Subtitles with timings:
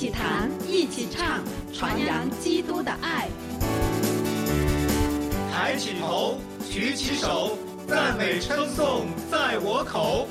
[0.00, 1.44] 一起谈，一起唱，
[1.74, 3.28] 传扬基督的爱。
[5.52, 6.38] 抬起头，
[6.70, 10.26] 举起手，赞美称颂在我口。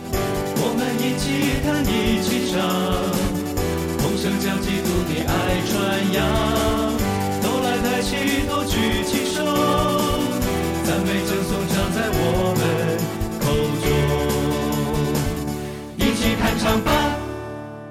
[0.58, 2.58] 我们一起弹，一起唱，
[4.00, 5.78] 同声将基督的爱传
[6.18, 6.18] 扬。
[7.44, 8.18] 都来抬起
[8.50, 9.46] 头，举起手，
[10.84, 12.66] 赞美称颂唱在我们
[13.40, 13.46] 口
[13.86, 13.88] 中。
[15.98, 17.09] 一起弹唱吧。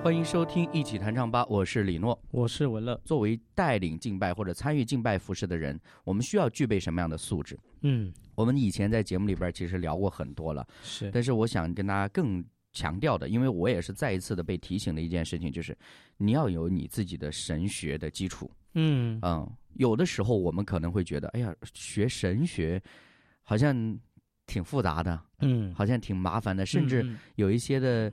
[0.01, 2.19] 欢迎收听《一起弹唱吧》，我是李诺。
[2.31, 2.99] 我是文乐。
[3.05, 7.59] 作为带领敬拜或者参与敬拜服饰的人，我们需要具备什么样的素质？
[7.83, 12.43] 嗯，我们以前在节目里边其实聊过很多了，是，但是我想跟大家更
[12.73, 15.77] 强调的，因为我也是再一次的被提醒的一件事情，就是
[16.17, 18.51] 你要有你自己的神学的基础。
[18.75, 22.81] 嗯嗯，有的时候我们可能会觉得，哎呀，学神学
[23.43, 23.99] 好像
[24.47, 28.11] 挺复杂的，嗯，好像挺麻烦的，甚至嗯有一些的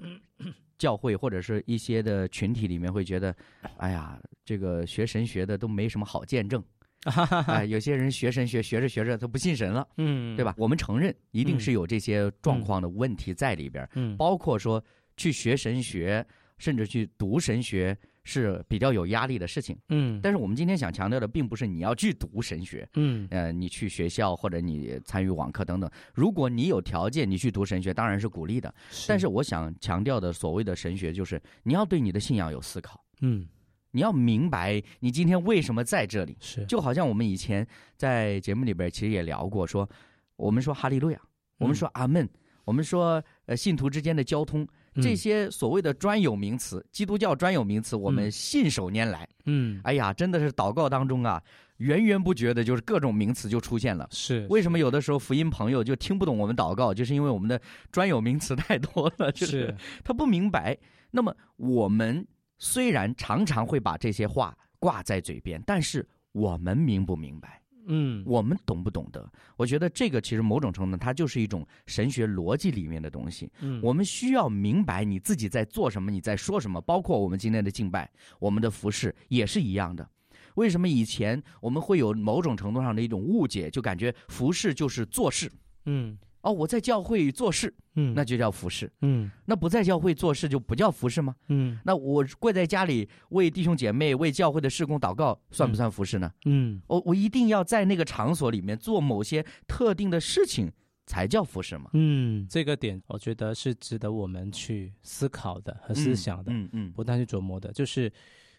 [0.77, 3.35] 教会或者是一些的群体里面会觉得，
[3.77, 6.63] 哎呀，这个学神学的都没什么好见证。
[7.45, 10.55] 哎，有些人学神学学着学着他不信神了，嗯，对吧？？
[10.57, 14.84] 我们承认一定是有这些状况的问题在里边，嗯，包括说
[15.15, 16.26] 去学神学，
[16.57, 19.77] 甚至去读神学是比较有压力的事情。
[19.87, 25.90] 嗯，但是我们今天想强调的，并不是你要去读神学，嗯呃，你去学校或者你参与网课等等。
[26.13, 28.73] 如果你有条件，你去读神学，当然是鼓励的。
[29.07, 33.48] 但是我想强调的，所谓的神学，就是你要对你的信仰有思考，嗯
[33.91, 36.35] 你要明白你今天为什么在这里。
[36.41, 37.65] 是，就好像我们以前
[37.96, 39.90] 在节目里边其实也聊过，说
[40.35, 41.21] 我们说哈利路亚，
[41.57, 42.27] 我们说阿门，
[42.65, 44.68] 我们说呃信徒之间的交通，
[45.01, 49.27] 这些所谓的专有名词，基督教专有名词，我们嗯信手拈来。
[49.46, 51.41] 嗯哎呀，真的是祷告当中啊，
[51.77, 54.07] 源源不绝的，就是各种名词就出现了。
[54.12, 57.60] 是为什么有的时候福音朋友就听不懂我们祷告，就是因为我们的
[57.91, 60.77] 专有名词太多了， 就是是他不明白。
[61.12, 62.26] 那么我们
[62.57, 67.62] 虽然常常会把这些话挂在嘴边，但是我们明不明白？
[67.88, 69.31] 嗯我们懂不懂得？
[69.57, 73.51] 我觉得这个其实某种程度，它就是一种神学逻辑里面的东西。
[73.62, 78.09] 嗯我们需要明白你自己在做什么，你在说什么，包括我们今天的敬拜，
[78.40, 80.07] 我们的服饰也是一样的。
[80.56, 85.51] 为什么以前我们会有某种程度上的一种误解，就感觉服饰就是做事
[85.85, 88.13] 嗯哦，我在教会做事，嗯。
[88.13, 89.29] 那就叫服侍；嗯。
[89.45, 91.35] 那不在教会做事就不叫服侍吗？
[91.50, 91.79] 嗯。
[91.83, 96.31] 那我跪在家里为弟兄姐妹、为教会的事工祷告，算不算服侍呢？
[96.45, 96.81] 嗯。
[96.88, 100.72] 我我一定要在那个场所里面做某些特定的事情，
[101.07, 101.89] 才叫服饰嘛？
[101.94, 108.12] 嗯，这个点我觉得是值得我们去思考的和思想的，嗯嗯，不断去琢磨的，就是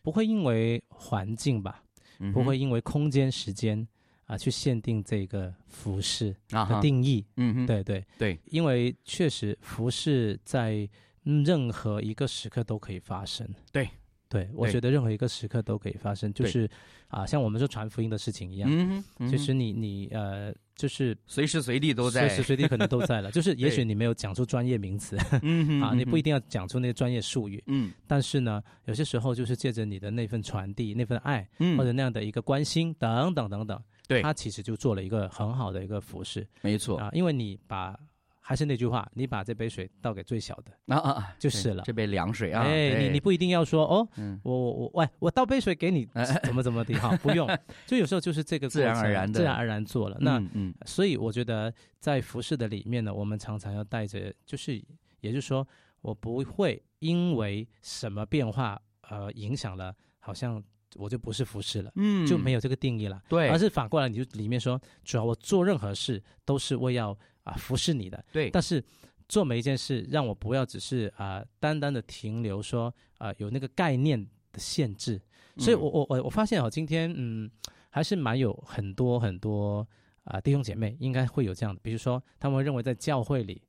[0.02, 1.82] 不会因为环境吧，
[2.18, 3.86] 嗯不会因为空间、时间
[4.26, 7.24] 啊去限定这个服饰的啊哈，定义。
[7.36, 10.88] 嗯哼，对对，对，因为确实服饰在
[11.24, 13.48] 嗯任何一个时刻都可以发生。
[13.72, 13.88] 对，
[14.28, 16.68] 对我觉得任何一个时刻都可以发生，就是
[17.08, 23.30] 啊，像我们说传福音的事情一样，嗯，嗯其实你你呃，就是随时随地都在，随时随地可能都在了。
[23.30, 34.22] 就是也许你没有讲出专业名词嗯啊，你不一定，定要讲出那些专业术语，嗯但是呢，有些时候就是借着你的那份传递、那份爱，嗯，或者那样的一个关心等等等等，对。
[34.22, 36.46] 他其实就做了一个很好的一个服饰。
[36.62, 36.98] 没错。
[36.98, 37.98] 啊，因为你把
[38.40, 41.82] 还是那句话，你把这杯水倒给最小的，啊啊啊，就是了。
[41.84, 44.40] 这杯凉水啊，哎，你你不一定要说哦，嗯。
[44.44, 46.06] 我我我喂，我倒杯水给你，
[46.44, 47.48] 怎么怎么的哈，不用，
[47.86, 50.16] 就有时候就是这个自然而然的自然而然做了。
[50.20, 50.74] 那嗯嗯。
[50.84, 54.80] 所以我觉得在服饰的里面呢，我们常常要带着，就是
[55.20, 55.66] 也就是说，
[56.00, 60.62] 我不会因为什么变化呃影响了，好像
[60.94, 61.92] 我就不是服侍了。
[61.96, 68.82] 嗯，就没有这个定义了，对而是反过来，你就里面说，主要我做任何事都是为要啊服侍你的，对，但是
[69.28, 75.20] 做每一件事，让我不要只是啊、单单的停留说啊、有那个概念的限制。
[75.58, 77.50] 所以嗯我我我我发现哦，今天嗯
[77.90, 79.86] 还是蛮有很多很多
[80.24, 83.62] 啊、弟兄姐妹应该会有这样的，比如说他们认为在教会里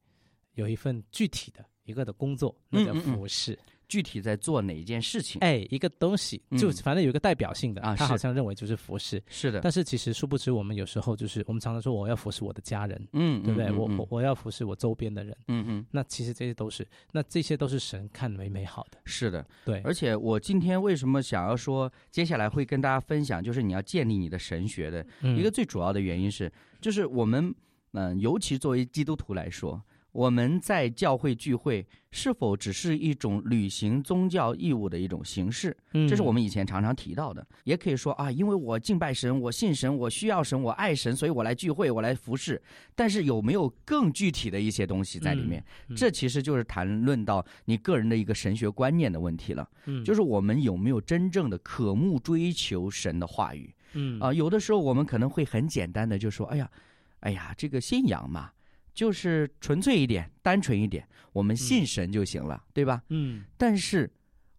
[0.53, 3.57] 有一份具体的一个的工作，那叫嗯嗯嗯服饰。
[3.87, 5.39] 具体在做哪一件事情？
[5.41, 9.21] 哎，一个东西就嗯反正有一个代表性的，啊他好像认为就是服侍。
[9.27, 13.71] 是的，但是其实殊不知，我们有时候就是我们常常说我要服侍我的家人，嗯，对不对？
[13.71, 15.35] 我我我要服侍我周边的人。
[15.47, 18.97] 嗯嗯，那其实这些都是，那这些都是神看为美好的。
[19.05, 19.45] 是的。
[19.65, 26.51] 对，而且我今天为什么想要说，接下来会跟大家分享，就是你要建立你的神学的嗯一个最主要的原因是，
[26.81, 27.53] 就是我们
[27.93, 29.81] 嗯、尤其作为基督徒来说，
[30.17, 35.77] 我们在教会聚会是否只是一种履行宗教义务的一种形式？
[35.93, 37.45] 嗯这是我们以前常常提到的。
[37.65, 42.59] 也可以说啊，因为我敬拜神，我信神，我需要神，我爱神，所以我来聚会，我来服侍。
[42.95, 45.63] 但是有没有更具体的一些东西在里面？
[45.89, 49.69] 嗯这其实就是谈论到你个人的一个神学观念的问题了。
[49.85, 53.71] 嗯就是我们有没有真正的渴慕追求神的话语？
[53.93, 56.71] 嗯啊、有的时候我们可能会很简单的就说：“哎呀，
[57.19, 58.49] 哎呀，这个信仰嘛，
[58.97, 63.43] 就是纯粹一点，单纯一点，我们信神就行了，对吧？”嗯。
[63.55, 64.11] 但是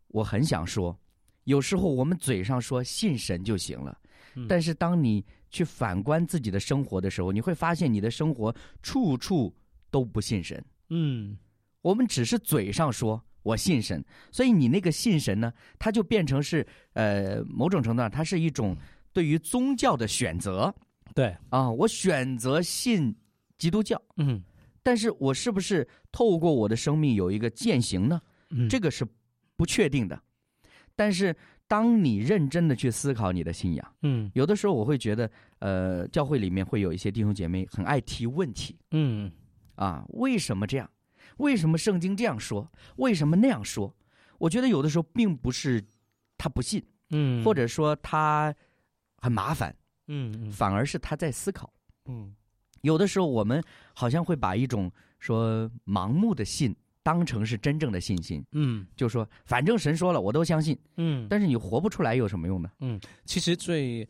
[0.07, 0.97] 我很想说，
[1.43, 3.99] 有时候我们嘴上说信神就行了，
[4.37, 4.47] 嗯。
[4.49, 9.53] 但是当你去反观自己的生活的时候，你会发现你的生活处处
[9.91, 10.65] 都不信神。
[10.91, 11.37] 嗯。
[11.83, 18.77] 我们只是嘴上说我信神，所以你那个信神呢，它就变成是呃某种程度上，它是一种
[19.13, 20.73] 对于宗教的选择
[21.13, 21.37] 对。
[21.49, 23.13] 啊，我选择信
[23.59, 24.43] 基督教，嗯
[24.83, 28.21] 但是我是不是透过我的生命有一个践行呢？
[28.51, 29.07] 嗯这个是
[29.57, 30.19] 不确定的。
[30.97, 39.31] 但是当你认真的去思考你的信仰，嗯有的时候我会觉得，呃，教会里面会有一些弟兄姐妹很爱提问题嗯
[39.75, 40.91] 啊，为什么这样？
[41.37, 42.69] 为什么圣经这样说？
[42.97, 43.95] 为什么那样说？
[44.39, 45.85] 我觉得有的时候并不是
[46.39, 48.55] 他不信，嗯或者说他
[49.19, 49.75] 很麻烦，
[50.07, 51.73] 嗯嗯反而是他在思考。
[52.07, 52.35] 嗯
[52.83, 53.63] 有的时候我们
[53.95, 60.79] 好像会把一种说盲目的信当成是真正的信心，嗯就说反正神说了，我都相信。
[60.97, 62.71] 嗯，但是你活不出来有什么用呢？
[62.81, 64.07] 嗯其实最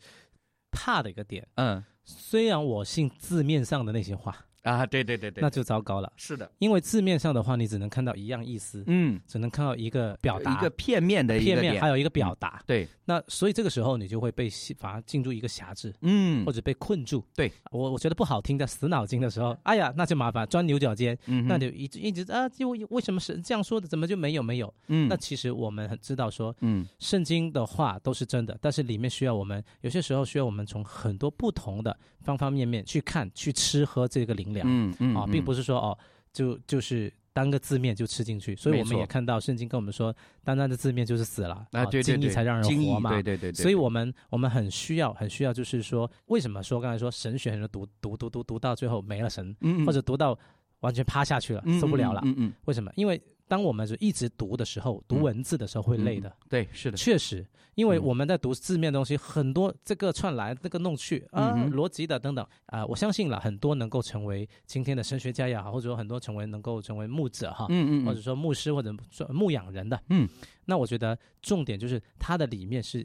[0.71, 12.61] 怕的一个点，嗯虽然我信字面上的那些话，啊，对对对对，那就糟糕了，是的，因为字面上的话，你只能看到一样意思，嗯，只能看到一个表达，一个片面的一片面，还有一个表达。
[12.67, 16.45] 对，那所以这个时候你就会被反而进入一个狭制，嗯。
[16.45, 17.23] 或者被困住。
[17.35, 17.51] 对。
[17.71, 24.73] 我，我觉得不好听的死脑筋的时候，哎呀，那就麻烦，钻牛角尖，嗯，那就一直一直啊，就为什么是这样说的，怎么就没有没有？
[24.87, 25.07] 嗯。
[25.07, 26.85] 那其实我们很知道说，嗯。
[26.99, 35.97] 圣经的话都是真的，但是里面需要我们有些时候需要我们从很多不同的方方面面去看、去吃喝这个灵粮、嗯嗯啊，并不是是说哦，
[36.31, 38.55] 就就是单个字面就吃进去。
[38.55, 43.09] 所以我们也看到圣经跟我们说，单单的字面就是死了啊，对对对，经义才让人活嘛。
[43.11, 50.37] 对对对对，所以我们我们很需要很需要，就是说，为什么说刚才说神学很多读读读读读到最后没了神，嗯或者读到
[50.79, 52.21] 完全趴下去了，嗯受不了了？
[52.23, 52.91] 嗯嗯，为什么？
[52.95, 56.31] 因为当我们是一直读的时候，读嗯文字的时候会累的。
[56.47, 57.43] 对，是的，确实，
[57.73, 58.03] 因为嗯。
[58.03, 70.29] 我们在读字面的东西，很多这个串来，这个弄去啊，嗯逻辑的等等啊、我相信了很多能够成为今天的神学家也好，或者说很多成为能够成为牧者哈，嗯嗯，或者说牧师或者说牧养人的，嗯，
[70.65, 73.03] 那我觉得重点就是它的里面是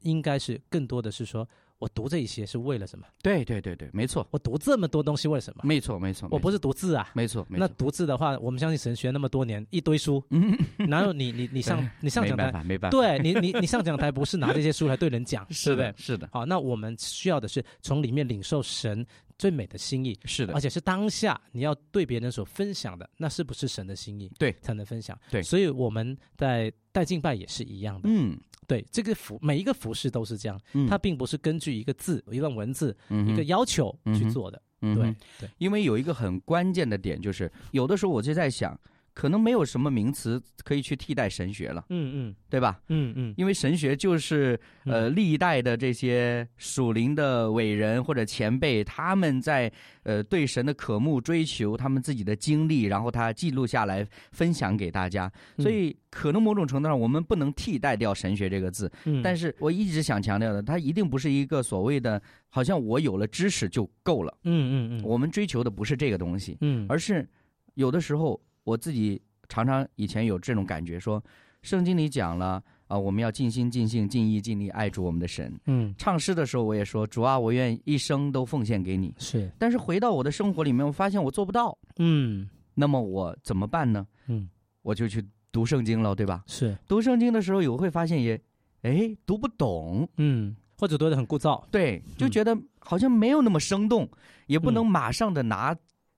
[0.00, 1.46] 应该是更多的是说
[1.84, 3.04] 我读这一些是为了什么？
[3.22, 5.60] 对对对对，没错，我读这么多东西为了什么？
[5.62, 7.10] 没错没错，我不是读字啊。
[7.12, 10.56] 没错没那，读字的话，我们相信神学那么多年，一堆书，嗯，
[10.88, 15.94] 哪有你你你上 你上讲台，没办法没办法，对你你你上讲台不是拿这些书来对人讲， 对是的？
[15.98, 19.06] 是的好，那我们需要的是从里面领受神
[19.38, 24.32] 最美的心意，是的而，且是当下你要对别人所分享的，那是不是神的心意？
[24.38, 25.18] 对才能分享。
[25.30, 28.08] 对所以我们在带敬拜也是一样的。
[28.10, 34.60] 嗯对，这个服每一个服饰都是这样，嗯，它并不是根据一个字、一段文字、嗯一个要求去做的。
[34.80, 35.14] 对，
[35.56, 38.78] 因为有一个很关键的点，就是有的时候我就在想，
[39.14, 42.34] 可能没有什么名词可以去替代神学了，嗯嗯。
[42.50, 42.80] 对吧？
[42.88, 49.72] 嗯嗯，因为神学就是呃历代的这些属灵的伟人或者前辈，他们在
[50.04, 55.30] 呃对神的渴慕追求，他们自己的经历，然后他记录下来分享给大家。
[55.58, 64.32] 所以可能某种程度上，我们不能替代掉神学这个字，嗯，但是是我一直想强调的，它一定不是一个所谓的好像我有了知识就够了。
[64.44, 66.86] 嗯嗯嗯，我们追求的不是这个东西，嗯。
[66.88, 67.28] 而是
[67.74, 71.22] 有的时候我自己常常以前有这种感觉，说
[71.62, 75.58] 圣经里讲了啊、我们要尽心尽性尽意尽力爱主我们的神。
[75.66, 79.14] 嗯唱诗的时候我也说，主啊，我愿一生都奉献给你。
[79.18, 84.06] 是但是回到我的生活里面，我发现我做不到，嗯那么我怎么办呢？
[84.26, 84.48] 嗯
[84.82, 86.44] 我就去读圣经了，对吧？
[86.46, 88.40] 是读圣经的时候，也会发现也，
[88.82, 91.64] 哎，读不懂，嗯，或者读的很枯燥。
[91.70, 94.08] 对，就嗯觉得好像没有那么生动，
[94.46, 95.74] 也不能嗯马上的拿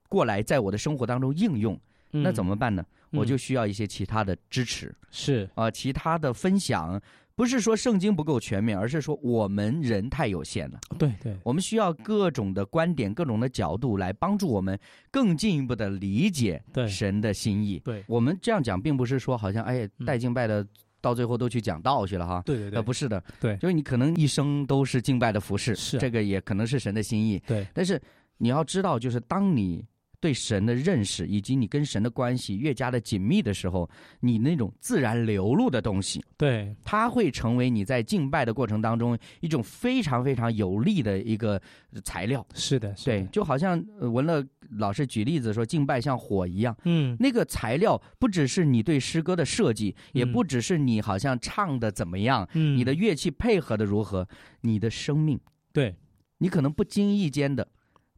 [0.09, 1.79] 过来在我的生活当中应用。
[2.11, 2.85] 那怎么么办呢？
[3.11, 4.95] 我就需要一些其他的支持。
[5.11, 5.49] 是。
[5.55, 7.01] 啊、其他的分享。
[7.35, 11.37] 不是说圣经不够全面，而是说我们人太有限了，对对。
[11.45, 14.79] 我们需要各种的观点、各种的角度来帮助我们
[15.11, 17.79] 更进一步的理解神的心意。
[17.81, 18.03] 对。
[18.09, 20.07] 我们这样讲，并不是说好像哎嗯。
[20.07, 20.67] 带敬拜的
[21.03, 22.41] 到最后都去讲道去了哈。
[22.47, 23.55] 对对对，呃，不是的，对。
[23.59, 25.99] 就是你可能一生都是敬拜的服饰，是。
[25.99, 27.39] 啊这个也可能是神的心意。
[27.47, 27.67] 对。
[27.75, 28.01] 但是
[28.39, 29.85] 你要知道，就是当你
[30.21, 33.89] 对神的认识，以及你跟神的关系越加的紧密的时候，
[34.21, 41.61] 你那种自然流露的东西，对，它会成为你在敬拜的过程当中一种非常非常有力的一个
[42.05, 42.45] 材料。
[42.55, 44.45] 是的，是对，就好像呃文乐
[44.79, 46.77] 老师举例子说，敬拜像火一样。
[46.85, 54.27] 嗯，那个材料不只是你对诗歌的设计，也嗯不只是你好像唱的怎么样，嗯你的乐器配合的如何，
[54.63, 55.39] 你的生命，
[55.73, 55.95] 对，
[56.39, 57.67] 你可能不经意间的，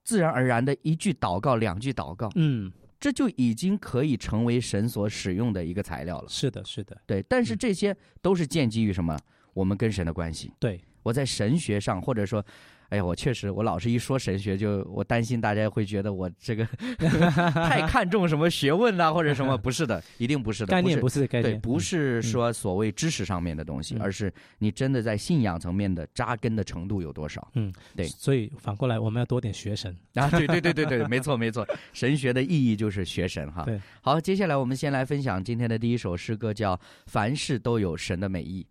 [0.08, 6.26] 自然而然的一句祷告、两句祷告，嗯，这就已经可以成为神所使用的一个材料了。
[6.26, 9.14] 是的，是的，对，但是嗯这些都是建基于什么？
[9.52, 10.50] 我们跟神的关系。
[10.58, 12.42] 对，我在神学上，或者说，
[12.88, 16.64] 哎呀，我确实，我老是一说神学就，我担心大家会觉得我这个
[17.52, 21.26] 太看重什么学问呐、或者什么，不是的，一定不是的，概念不是。
[21.26, 29.94] 概念，不嗯是说所谓知识上面的东西，嗯而是你真的在信仰层面的扎根的程度有多少嗯对所以反过来我们要多点学神。
[30.14, 30.28] 啊？
[30.30, 33.64] 对对对对对，没错没错， 神学的意义就是学神哈。
[33.64, 36.74] 对，好，接下来我们先来分享今天的第一首诗歌，叫
[37.06, 38.66] 《凡事都有神的美意》。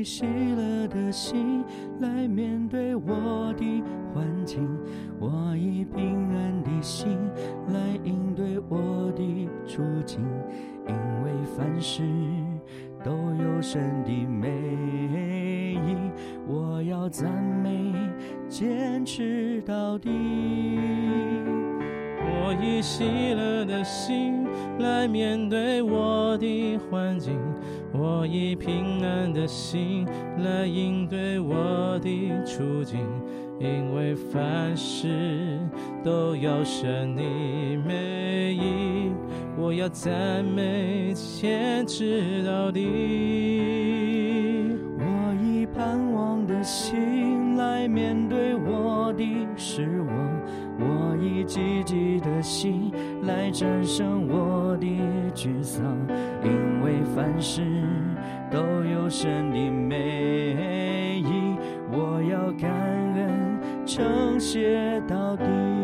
[0.00, 1.62] 以喜乐的心
[2.00, 4.66] 来面对我的环境，
[5.18, 7.18] 我以平安的心
[7.68, 10.24] 来应对我的处境，
[10.88, 12.02] 因为凡事
[13.04, 14.48] 都有神的美
[15.86, 15.94] 意，
[16.48, 17.30] 我要赞
[17.62, 17.92] 美，
[18.48, 20.08] 坚持到底。
[22.22, 24.46] 我以喜乐的心
[24.78, 27.38] 来面对我的环境，
[27.92, 30.06] 我以平安的心
[30.38, 33.00] 来应对我的处境，
[33.58, 35.58] 因为凡事
[36.04, 37.22] 都有神的
[37.84, 39.10] 美意，
[39.58, 42.80] 我要赞美，坚持到底。
[44.96, 49.24] 我以盼望的心来面对我的
[49.56, 50.09] 失望，
[51.50, 52.92] 积极的心
[53.24, 54.86] 来战胜我的
[55.34, 55.82] 沮丧，
[56.44, 57.60] 因为凡事
[58.52, 61.56] 都有神的美意，
[61.90, 62.70] 我要感
[63.16, 65.79] 恩，称谢到底。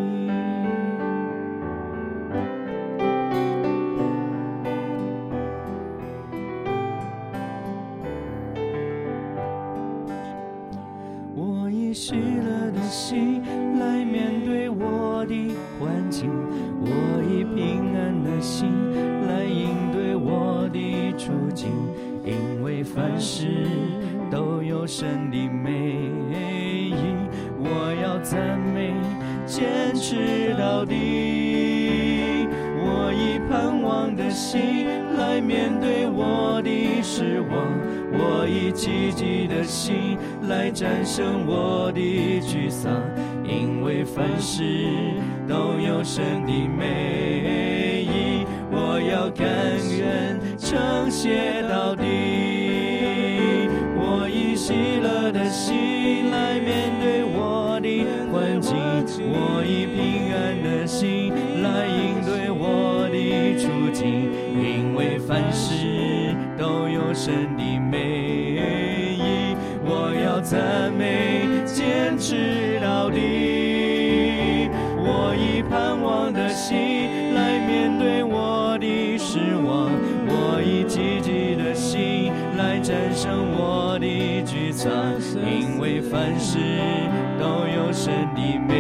[21.65, 23.47] 因为凡事
[24.31, 25.71] 都有神的美
[26.31, 26.93] 意，
[27.59, 28.93] 我要赞美，
[29.47, 32.47] 坚持到底。
[32.89, 34.87] 我以盼望的心
[35.17, 37.57] 来面对我的失望，
[38.13, 42.01] 我以积极的心来战胜我的
[42.41, 42.93] 沮丧，
[43.45, 44.63] 因为凡事
[45.49, 48.06] 都有神的美意，
[48.71, 49.47] 我要甘
[49.97, 52.05] 愿称谢到底。
[53.99, 58.77] 我以喜乐的心来面对我的环境，
[59.31, 61.33] 我以平安的心
[61.63, 64.31] 来应对我的处境，
[64.61, 67.97] 因为凡事都有神的美
[69.19, 70.86] 意，我要赞
[86.47, 86.59] 事
[87.41, 88.77] 都有神的美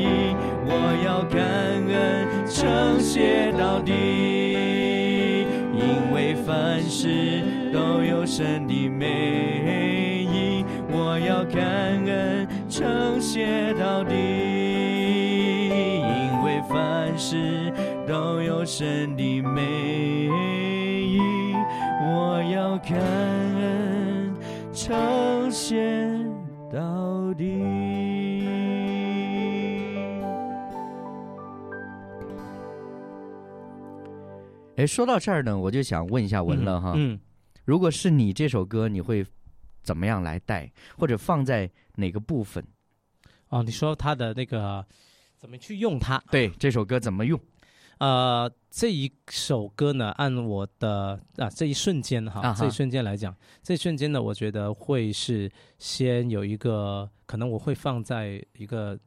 [0.00, 0.72] 意，我
[1.04, 3.92] 要感恩，称谢到底，
[5.74, 11.62] 因为凡事都有神的美意，我要感
[12.06, 14.14] 恩，称谢到底，
[15.68, 17.70] 因为凡事
[18.06, 19.60] 都有神的美
[20.24, 21.52] 意，
[22.02, 24.34] 我要感恩，
[24.72, 25.97] 称谢。
[34.76, 37.18] 哎，说到这儿呢，我就想问一下文乐哈，嗯，
[37.64, 39.26] 如果是你这首歌，你会
[39.82, 42.64] 怎么样来带，或者放在哪个部分？
[43.48, 44.86] 哦，你说他的那个
[45.36, 46.22] 怎么去用它？
[46.30, 47.40] 对，这首歌怎么用？
[47.98, 58.98] 呃，这一首歌呢，按我的啊这一瞬间哈，这一瞬间来讲，这一瞬间呢，我觉得会是先有一个，可能我会放在一个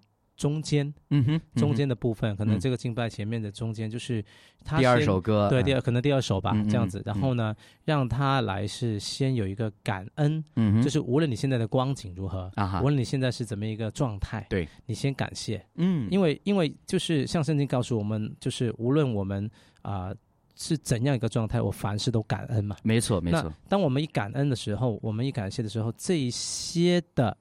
[0.41, 2.59] 中间嗯哼，中嗯间的部分，可能嗯。
[2.59, 4.25] 这个敬拜前面的中间就是
[4.65, 5.63] 他哼第二首歌，对，嗯。
[5.63, 6.99] 第二可能第二首吧，这样子。
[7.05, 7.55] 然嗯后呢，
[7.85, 12.81] 让他来是先有一个感恩，嗯哼，就是无论你现在的光景如何，啊哈。
[12.81, 14.67] 无，论你现在是怎么一个状态，对。
[14.87, 19.47] 你先感谢，嗯，因为因为就是像圣经告诉我们，就是无论我们
[19.83, 20.11] 啊、
[20.55, 22.75] 是怎样一个状态，我凡事都感恩嘛。
[22.83, 27.35] 没错没错，当我们一感恩的时候，我们一感谢的时候，这一些的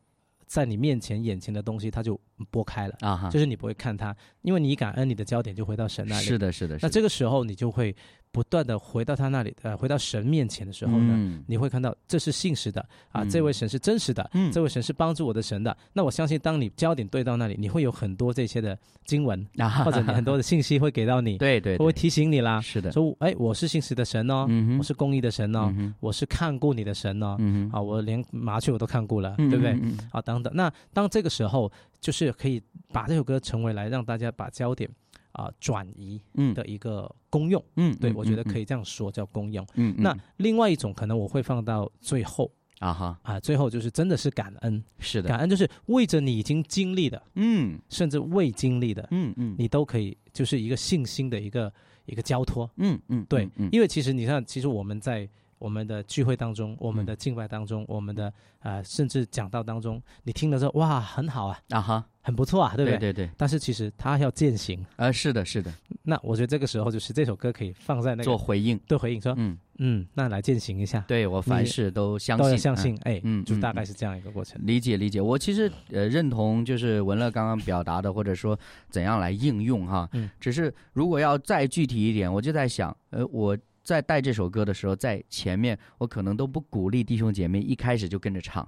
[0.51, 6.25] 在你面前眼前的东西，它就拨开了，啊，就是你不会看它，因为你感恩，你的焦点就回到神那里。
[6.25, 7.95] 是的是的，那这个时候你就会
[8.33, 11.45] 不断的回到他那里，呃，回到神面前的时候呢，嗯。
[11.47, 13.29] 你会看到这是信实的啊，嗯。
[13.29, 14.51] 这位神是真实的，嗯。
[14.53, 15.77] 这位神是帮助我的神的。
[15.93, 21.85] 那我相信，当你焦点对到那里，你会有很多这些的经文，啊哈或者你很多的信息会给到你，对对，对。
[21.85, 29.73] 会提醒你啦，是的，说哎，我是信实的神哦，嗯我是公义的神哦，嗯我是看顾你的神哦，嗯，啊，我连麻雀我都看顾了，嗯对不对？
[30.13, 30.53] 啊，等等。
[30.55, 31.71] 那当这个时候，
[32.01, 34.89] 就是可以把这首歌成为来让大家把焦点
[35.33, 36.53] 啊、转移嗯。
[36.55, 37.63] 的一个功用。
[37.77, 39.65] 嗯，对，我觉得可以，这样说，叫功用。
[39.75, 40.03] 嗯，嗯。
[40.03, 47.79] 那另外一种可能我会放到最后啊哈，啊，最后就是真的是感恩，是的，感恩就是为着你已经经历的，嗯。
[47.89, 51.73] 甚至未经历的，嗯嗯，你都可以就是一个信心的一个
[52.07, 52.71] 一个交托。
[52.77, 55.29] 嗯嗯，对，嗯因为其实你看，其实我们在
[55.61, 57.07] 我们的聚会当中，我们嗯。
[57.07, 62.99] 的敬拜当中，我们的呃，甚至讲道当中，你听了之后，哇，很好啊，啊哈，很不错啊，对不对？
[62.99, 74.61] 对对对，但是其实他要践行，啊是的是的，那我觉得这个时候就是这首歌可以放在那个做回应，对回应说，嗯，嗯，那来践行一下，对我凡事都相都要信，嗯相信，哎，嗯就大嗯概是这样一个过程。
[74.65, 80.09] 理解理解，我其实呃认同，就是文乐刚刚表达的，或者说怎样来应用哈。
[80.13, 80.31] 嗯。
[80.41, 88.67] 只是如果要再具体一点，我就在想，呃，我在带这首歌的时候，在前面我可能都不鼓励弟兄姐妹一开始就跟着唱，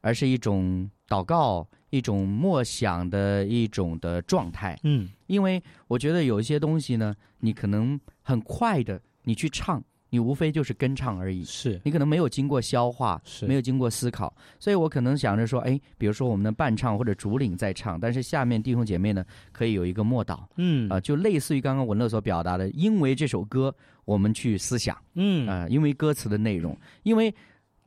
[0.00, 4.78] 而是一种祷告、一种默想的一种的状态。
[4.84, 11.44] 嗯，因为我觉得有一些东西呢，你可能很快的你去唱，你无非就是跟唱而已。
[11.44, 11.80] 是。
[11.84, 13.46] 你可能没有经过消化，是。
[13.46, 20.40] 没有经过思考，所以我可能想着说，哎，比如说我们的伴唱或者主领在唱，但是下面弟兄姐妹呢可以有一个默祷。
[20.56, 20.88] 嗯。
[20.90, 25.48] 啊、就类似于刚刚文乐所表达的，因为这首歌我们去思想嗯。
[25.48, 27.34] 啊、因为歌词的内容，因为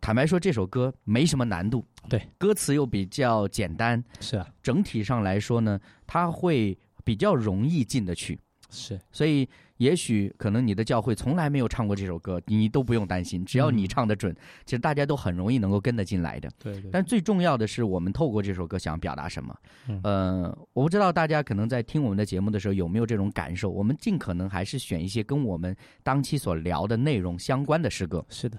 [0.01, 4.47] 坦白说这首歌没什么难度，对，歌词又比较简单，是啊。
[4.61, 8.99] 整体上来说呢，它会比较容易进得去，是。
[9.11, 14.33] 所以也许可能你的教会从来没有唱过这首歌，你都不用担心，只要你嗯唱得准，
[14.65, 16.49] 其实大家都很容易能够跟得进来的。
[16.57, 19.55] 对对，但最重要的是，我们透过这首歌想表达什么？
[19.87, 23.69] 嗯呃，我不知道大家可能在听我们的节目的时候有没有这种感受。
[23.69, 28.25] 我们尽可能还是选一些跟我们当期所聊的内容相关的诗歌。
[28.29, 28.57] 是的，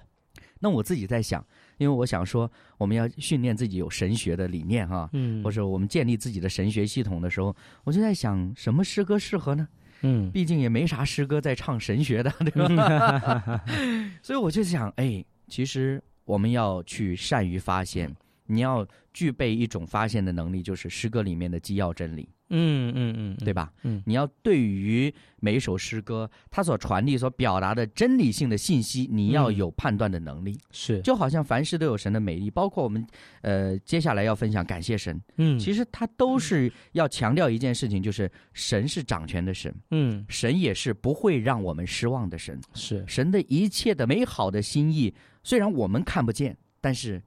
[0.59, 1.43] 那我自己在想，
[1.77, 9.67] 因为我想说，我们要训练自己有神学的理念哈，嗯或者我们建立自己的神学系统的时候，我就在想，什么诗歌适合呢？
[10.01, 10.31] 嗯。
[10.31, 13.61] 毕竟也没啥诗歌在唱神学的，对吧？
[14.21, 18.13] 所以我就想，哎，其实我们要去善于发现，
[18.45, 23.71] 你要具备一种发现的能力，就是诗歌里面的基要真理，嗯嗯嗯，对吧？
[23.83, 24.01] 嗯。
[24.05, 30.57] 你要对于每一首诗歌，它所传递、所表达的真理性的信息，你要嗯有判断的能力。
[30.71, 31.01] 是。
[31.01, 33.05] 就好像凡事都有神的美丽，包括我们
[33.41, 35.59] 呃接下来要分享感谢神，嗯。
[35.59, 40.25] 其实它都是要强调一件事情，就是神是掌权的神，嗯。
[40.29, 42.59] 神也是不会让我们失望的神。
[42.73, 43.03] 是。
[43.07, 47.21] 神的一切的美好的心意，虽然我们看不见，但是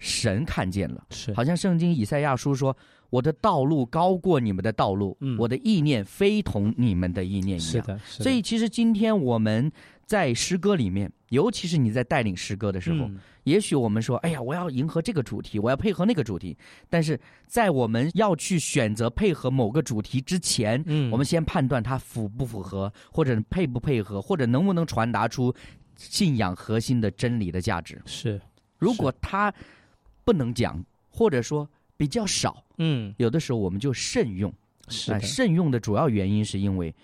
[0.00, 1.04] 神看见了。
[1.10, 2.76] 是好像圣经以赛亚书说
[3.10, 9.70] ：“我的道路高过你们的道路，嗯我的意念非同你们的意念一样。”是的，是的所以，其实今天我们
[10.04, 16.56] 在诗歌里面，尤其是你在带领诗歌的时候，嗯也许我们说：“哎呀，我要迎合这个主题，我要配合那个主题。”
[16.90, 25.52] 但是在我们要去选择配合某个主题之前，嗯我们先判断它符不符合，或者配不配合，或者能不能传达出
[25.96, 28.00] 信仰核心的真理的价值。
[28.04, 28.38] 是
[28.78, 29.52] 如果它
[30.24, 34.52] 不能讲，或者说比较少，嗯有的时候我们就慎用。
[34.88, 36.94] 是的呃慎用的主要原因是因为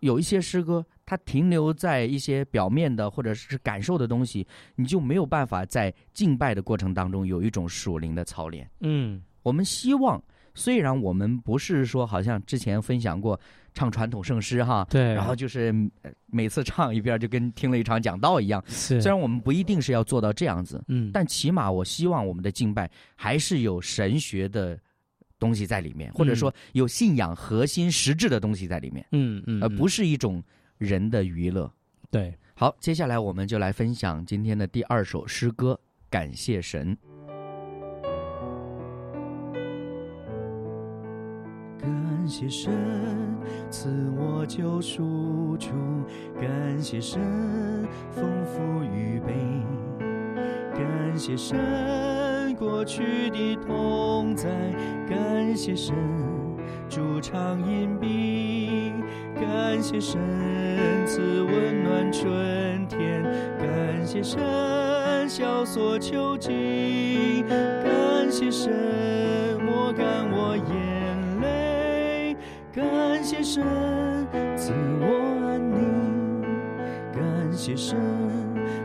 [0.00, 8.68] 有一些诗歌，它停留在一些表面的或者是感受的东西，你就没有办法在敬拜的过程当中有一种属灵的操练。
[8.80, 10.22] 嗯我们希望，
[10.54, 13.38] 虽然我们不是说好像之前分享过
[13.74, 18.62] 唱传统圣诗哈，对，然后就是呃每次唱一遍就跟听了一场讲道一样。
[18.68, 24.78] 是虽然我们不一定是要做到这样子，嗯但起码我希望我们的敬拜还是有神学的
[25.38, 30.42] 东西在里面，或者说有信仰核心实质的东西在里面，嗯嗯而不是是一种
[30.78, 31.70] 人的娱乐。
[32.10, 35.72] 对好，接下来我们就来分享今天的第二首诗歌
[36.10, 36.96] 《感谢神》。
[42.32, 42.72] 谢神
[43.70, 45.68] 赐我救赎主，
[46.40, 47.20] 感谢神
[48.10, 49.34] 丰富预备，
[50.72, 54.48] 感谢神过去的同在，
[55.06, 55.94] 感谢神
[56.88, 58.94] 主场隐蔽，
[59.34, 60.18] 感谢神
[61.04, 63.22] 赐温暖春天，
[63.58, 64.40] 感谢神
[65.28, 68.72] 消所求尽，感谢神
[69.60, 71.01] 抹干我眼，
[73.22, 73.62] 感谢神
[74.56, 75.06] 赐我
[75.46, 76.42] 安宁，
[77.12, 77.96] 感谢神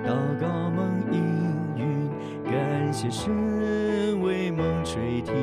[0.05, 1.19] 祷告蒙应
[1.75, 2.07] 允，
[2.45, 3.33] 感谢神
[4.21, 5.33] 为梦垂听。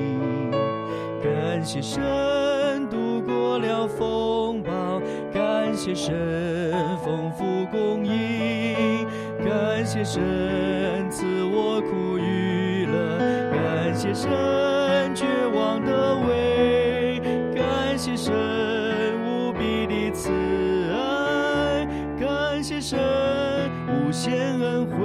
[1.20, 5.02] 感谢神度过了风暴，
[5.32, 6.14] 感谢神
[7.04, 9.08] 丰富供应，
[9.44, 13.18] 感谢神赐我苦与乐，
[13.50, 14.30] 感谢神
[15.16, 16.14] 绝望的
[24.24, 24.96] 无限恩惠。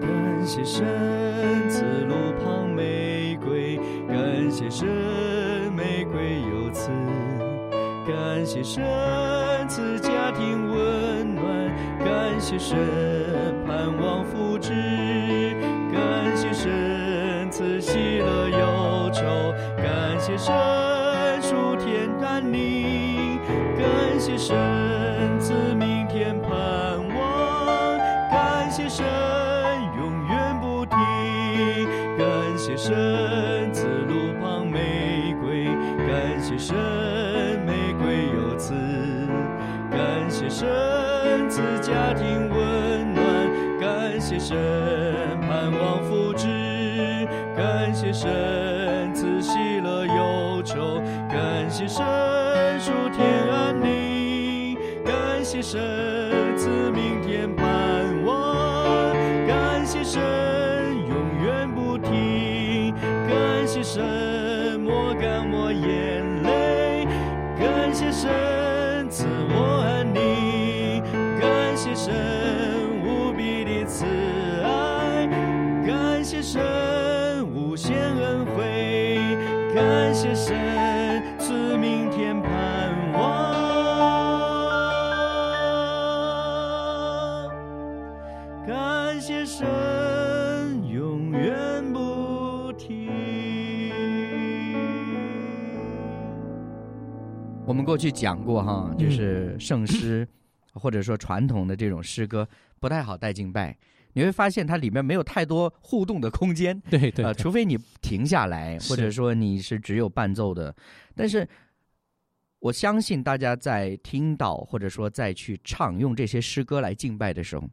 [0.00, 0.86] 感谢神
[1.68, 3.76] 赐路旁玫瑰，
[4.08, 4.88] 感谢神
[5.76, 6.90] 玫瑰有刺，
[8.08, 8.82] 感谢神
[9.68, 11.44] 赐家庭温暖，
[11.98, 12.74] 感谢神
[13.66, 14.72] 盼望福祉，
[20.30, 23.40] 谢神属天甘宁，
[23.76, 24.56] 感谢神
[55.72, 55.78] 神
[56.56, 59.14] 赐明天盼望，
[59.46, 60.20] 感谢神
[61.06, 62.92] 永远不停，
[63.28, 64.29] 感谢神。
[97.80, 100.28] 们过去讲过哈，就是圣诗、
[100.74, 102.46] 或者说传统的这种诗歌
[102.78, 103.74] 不太好带敬拜，
[104.12, 106.78] 你会发现它里面没有太多互动的空间。
[106.90, 110.74] 对对除非你停下来，或者说你是只有伴奏的，
[111.14, 111.48] 但是
[112.58, 117.66] 我相信大家在听到或者说再去唱用这些诗歌来敬拜的时候，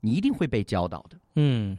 [0.00, 1.78] 你一定会被教导的，嗯，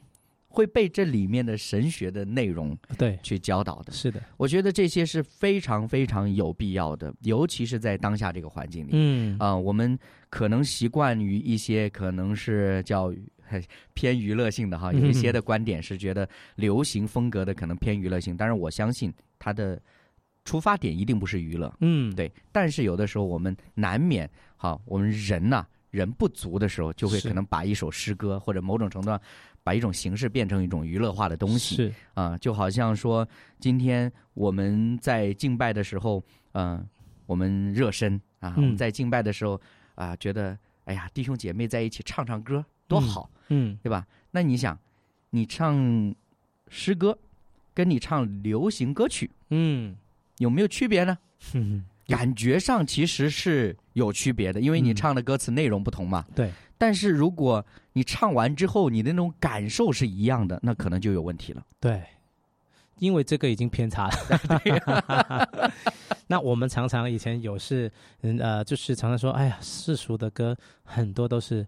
[0.55, 3.91] 会被这里面的神学的内容对，去教导的。
[3.91, 8.91] 是的，我觉得这些是非常非常有必要的，尤其是在当下这个环境里。
[8.93, 9.97] 嗯啊、我们
[10.29, 13.11] 可能习惯于一些可能是叫
[13.95, 19.81] 偏娱乐性的哈，有一些的观点是觉得流行风格的可能偏娱乐性，但是我相信它的
[20.45, 22.31] 出发点一定不是娱乐，嗯，对。
[22.51, 29.19] 但是有的时候我们难免哈，我们人呐、人不足的时候，就会可能把一首诗歌或者某种程度上
[29.63, 31.75] 把一种形式变成一种娱乐化的东西。
[31.75, 33.27] 是，啊，就好像说，
[33.59, 36.85] 今天我们在敬拜的时候，嗯、
[37.25, 39.59] 我们热身啊，我们嗯在敬拜的时候
[39.95, 44.05] 啊，觉得哎呀，弟兄姐妹在一起唱唱歌多嗯好，嗯对吧？
[44.31, 44.77] 那你想，
[45.29, 46.13] 你唱
[46.67, 47.17] 诗歌，
[47.73, 49.95] 跟你唱流行歌曲嗯
[50.39, 51.17] 有没有区别呢？
[51.53, 56.23] 嗯， 感觉上其实是有区别的，因为你嗯唱的歌词内容不同嘛。
[56.35, 61.63] 对，但是如果你唱完之后，你的那种感受是一样的，那可能就有问题了。
[61.79, 62.03] 对，
[62.99, 65.71] 因为这个已经偏差了。
[66.27, 71.65] 那我们常常以前有是，嗯呃，就是常常说，哎呀，世俗的歌很多都是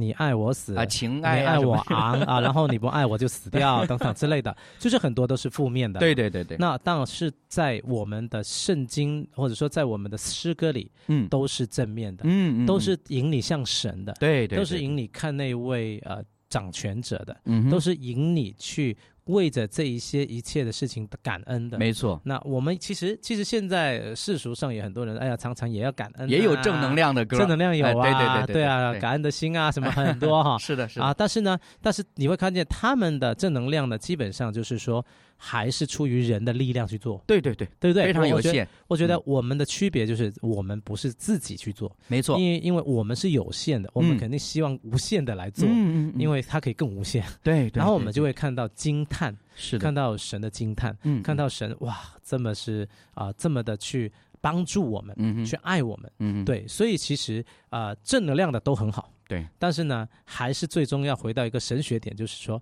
[0.00, 5.98] 你爱我死啊，情你爱啊，爱我昂啊， 然后你不爱我就死掉等等之类的， 就是很多都是负面的。
[6.00, 11.28] 对对对对，那当然是在我们的圣经或者说在我们的诗歌里嗯。
[11.28, 18.96] 都是正面的，嗯嗯，都嗯是引你向神的，对对，对都是引你看那位呃掌权者的，嗯都是引你去
[19.28, 21.78] 为着这一些一切的事情感恩的。
[21.78, 29.00] 没错，那我们其实其实现在呃世俗上也很多人，哎呀，常常也要感恩啊、也有正能量的歌，正能量有啊，哎对对对对啊，对。
[29.00, 30.58] 感恩的心啊，什么很多哈。
[30.60, 31.14] 是的，是的，啊。
[31.14, 35.04] 但是呢，但是你会看见他们的正能量呢，基本上就是说
[35.40, 38.06] 还是出于人的力量去做，对对对，对不对？
[38.06, 38.40] 非常有。
[38.40, 39.22] 限，我觉得嗯。
[39.24, 44.18] 我们的区别就是我们不是自己去做，没错，因为因为我们是有限的，我们嗯。
[44.18, 47.24] 肯定希望无限的来做，嗯嗯，因为为它可以更无限。
[47.42, 56.12] 对，对然后我们就会看到惊叹，是，看到神的惊叹，嗯看到神哇，这么是啊、这么的去帮助我们，嗯去爱我们。
[56.18, 62.60] 嗯，对，所以其实啊、呃正能量的都很好，对，但是呢，还是最终要回到一个神学点，就是说，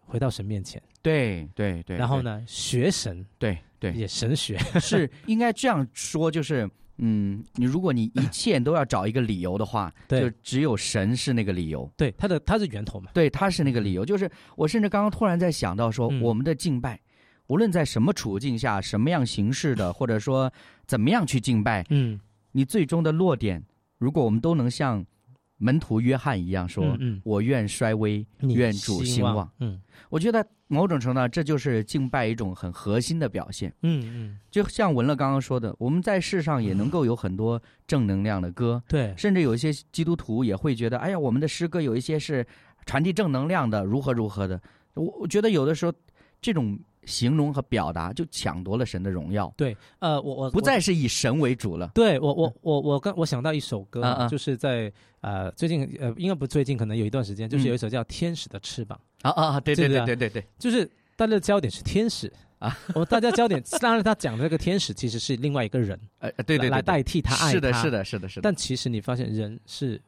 [0.00, 3.24] 回到神面前，对对对，然后呢，学神。
[3.38, 6.68] 对对，也神学，是应该这样说，就是。
[7.02, 14.04] 嗯，你如果你一切都要找一个理由的话，对就只有神是那个理由，对，他的他是源头嘛，对，他是那个理由。
[14.04, 16.20] 就是我甚至刚刚突然在想到说，嗯。
[16.20, 17.00] 我们的敬拜，
[17.46, 20.52] 无论在什么处境下、什么样形式的，或者说
[20.86, 22.20] 怎么样去敬拜，嗯，
[22.52, 23.64] 你最终的落点，
[23.96, 25.02] 如果我们都能像
[25.60, 29.48] 门徒约翰一样说：“嗯嗯我愿衰微，愿主兴旺。
[29.60, 33.72] 嗯我觉得某种程度上，这就是敬拜一种很核心的表现。
[33.82, 42.44] 嗯嗯，就像文乐刚刚说的，我们在世上也能够有很多正能量的歌，对，甚至有一些基督徒也会觉得，哎呀，我们的诗歌有一些是
[42.86, 44.60] 传递正能量的，如何如何的。
[44.94, 45.92] 我我觉得有的时候
[46.40, 46.76] 这种
[47.10, 51.90] 形容和表达就抢夺了神的荣耀，对，呃，我我不再是以神为主了。
[51.92, 54.28] 对我我我我刚我想到一首歌啊，嗯嗯。
[54.28, 67.82] 就是在呃最近呃应该不最近，可能有一段时间，就是嗯有一首叫《天使的翅膀啊啊，啊对对对对对就是大家的焦点是天使啊，我大家焦点当然他讲的这个天使其实是另外一个人，呃，对对对，来代替他爱是的，他。
[67.82, 68.42] 是，的，是的，是的。
[68.42, 70.00] 但其实你发现人是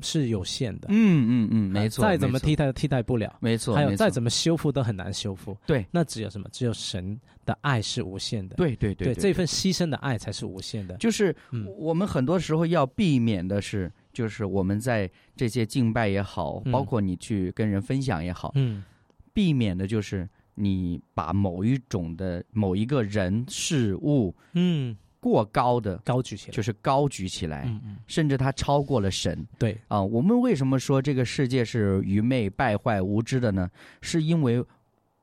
[0.00, 3.36] 是有限的，嗯嗯嗯，没错，再怎么替代都替代不了。
[3.40, 5.84] 没错，还有再怎么修复都很难修复，对。
[5.90, 6.48] 那只有什么？
[6.52, 10.96] 只有神的爱是无限的，对对对这份牺牲的爱才是无限的。
[10.98, 11.66] 就是嗯。
[11.76, 16.72] 我们很多时候要避免的是，就是我们在这些敬拜也好，嗯。
[16.72, 18.84] 包括你去跟人分享也好，嗯。
[19.32, 30.02] 避免的就是你把某一种的某一个人事物嗯，过高的，高举起来，就是高举起来，嗯嗯，甚至它超过了神对，啊。
[30.02, 33.70] 我们为什么说这个世界是愚昧、败坏、无知的呢？
[34.00, 34.60] 是因为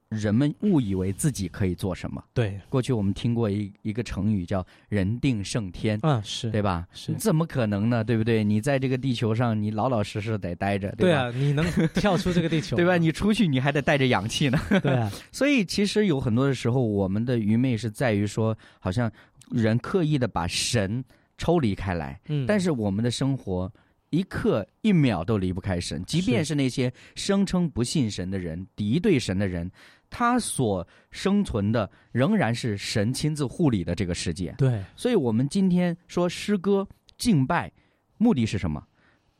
[0.08, 2.24] 人们误以为自己可以做什么。
[2.34, 6.88] 对，过去我们听过一一个成语叫“人定胜天”，啊是，对吧？
[6.94, 8.02] 是你怎么可能呢？
[8.04, 8.42] 对不对？
[8.44, 10.96] 你在这个地球上，你老老实实得待着，吧？
[10.98, 12.98] 对啊，你能跳出这个地球， 对吧？
[12.98, 14.58] 你出去你还得带着氧气呢。
[14.82, 19.12] 对啊， 所以其实有很多的时候，我们的愚昧是在于说，好像
[19.52, 21.04] 人刻意的把神
[21.38, 23.72] 抽离开来，嗯，但是我们的生活。
[24.12, 29.72] 一刻一秒都离不开神，即便是那些声称不信神的人、敌对神的人，
[30.10, 34.52] 他所生存的仍然是神亲自护理的这个世界。
[34.58, 36.88] 对，所以，我们今天说诗歌
[37.20, 37.72] 敬拜，
[38.18, 38.84] 目的是什么？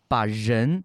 [0.08, 0.84] 把人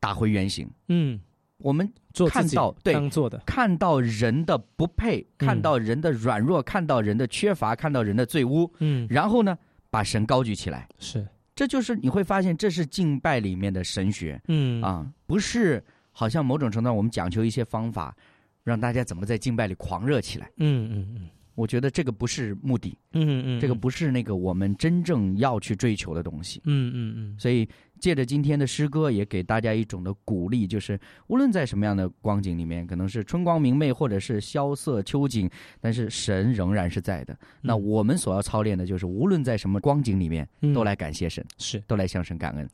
[0.00, 0.68] 打回原形。
[0.88, 1.20] 嗯，
[1.58, 5.46] 我们做看到对当做的，看到人的不配，嗯。
[5.46, 9.56] 看到人的软弱，看到人的缺乏，看到人的罪污，嗯，然后呢，
[9.90, 10.88] 把神高举起来。
[10.98, 14.40] 是，这就是你会发现，这是敬拜里面的神学。
[14.48, 14.82] 嗯。
[14.82, 18.16] 啊，不是好像某种程度上我们讲求一些方法，
[18.64, 20.50] 让大家怎么在敬拜里狂热起来。
[20.56, 21.28] 嗯嗯嗯。
[21.54, 26.60] 我觉得这个不是目的，嗯嗯，这个不是那个我们真正要去追求的东西。
[26.64, 27.38] 嗯，嗯嗯。
[27.38, 27.68] 所以
[28.00, 37.36] 借着今天的诗歌，也给大家一种的鼓励，就是无论在什么样的光景里面，可能是春光明媚，或者是萧瑟秋景，但是神仍然是在的。
[37.60, 42.68] 那我们所要操练的就是，无论在什么光景里面，嗯，都来感谢神，是，都来向神感恩。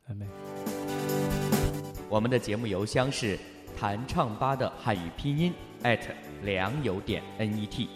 [2.08, 3.38] 我们的节目邮箱是
[3.76, 6.00] 弹唱吧的汉语拼音 at
[6.44, 7.88] 良友点 net，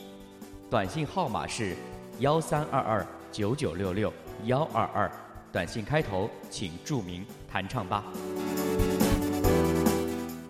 [0.69, 1.77] 短信号码是
[2.19, 4.13] 幺三二二九九六六
[4.47, 5.11] 幺二二，
[5.53, 8.05] 短信开头请注明弹唱吧。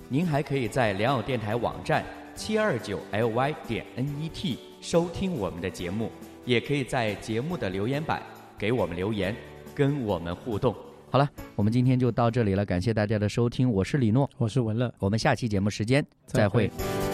[0.09, 6.11] 您还可以在良友电台网站七二九 ly 点 net 收听我们的节目，
[6.45, 8.23] 也可以在节目的留言板
[8.57, 9.37] 给我们留言，
[9.75, 10.75] 跟我们互动。
[11.11, 16.73] 好了，我们今天就到这里了，感谢大家的收听，我是李诺，我是文乐，我们下期节目时间再再会会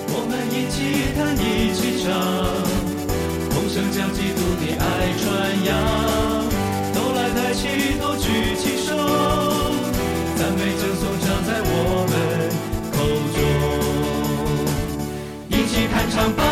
[0.09, 2.13] 我们一起弹，一起唱，
[3.51, 4.85] 同声将基督的爱
[5.19, 6.34] 传扬。
[8.01, 8.89] 都来抬起，举起手，
[10.37, 11.73] 赞美称颂唱在我
[12.11, 12.13] 们
[12.93, 12.97] 口
[13.35, 13.37] 中。
[15.49, 16.43] 一起弹唱吧，